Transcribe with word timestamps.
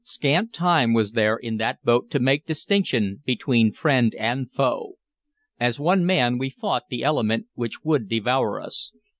Scant 0.03 0.51
time 0.51 0.93
was 0.93 1.11
there 1.11 1.35
in 1.35 1.57
that 1.57 1.83
boat 1.83 2.09
to 2.09 2.19
make 2.19 2.47
distinction 2.47 3.21
between 3.23 3.71
friend 3.71 4.15
and 4.15 4.51
foe. 4.51 4.93
As 5.59 5.79
one 5.79 6.07
man 6.07 6.39
we 6.39 6.49
fought 6.49 6.85
the 6.89 7.03
element 7.03 7.45
which 7.53 7.83
would 7.83 8.09
devour 8.09 8.59
us. 8.59 8.93